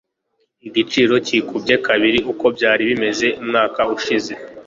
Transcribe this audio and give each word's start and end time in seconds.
Igiciro 0.67 1.13
cyikubye 1.25 1.75
kabiri 1.85 2.19
uko 2.31 2.45
byari 2.55 2.81
bimeze 2.89 3.27
umwaka 3.41 3.81
ushize. 3.95 4.33